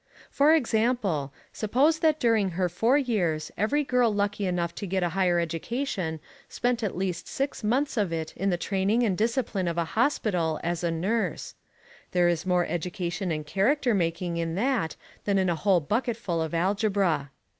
For 0.31 0.51
example, 0.55 1.31
suppose 1.53 1.99
that 1.99 2.19
during 2.19 2.49
her 2.49 2.69
four 2.69 2.97
years 2.97 3.51
every 3.55 3.83
girl 3.83 4.11
lucky 4.11 4.47
enough 4.47 4.73
to 4.81 4.87
get 4.87 5.03
a 5.03 5.09
higher 5.09 5.39
education 5.39 6.19
spent 6.49 6.81
at 6.81 6.97
least 6.97 7.27
six 7.27 7.63
months 7.63 7.97
of 7.97 8.11
it 8.11 8.33
in 8.35 8.49
the 8.49 8.57
training 8.57 9.03
and 9.03 9.15
discipline 9.15 9.67
of 9.67 9.77
a 9.77 9.85
hospital 9.93 10.59
as 10.63 10.83
a 10.83 10.89
nurse. 10.89 11.53
There 12.13 12.27
is 12.29 12.47
more 12.47 12.65
education 12.65 13.31
and 13.31 13.45
character 13.45 13.93
making 13.93 14.37
in 14.37 14.55
that 14.55 14.95
than 15.25 15.37
in 15.37 15.51
a 15.51 15.55
whole 15.55 15.81
bucketful 15.81 16.41
of 16.41 16.51
algebra. 16.55 17.29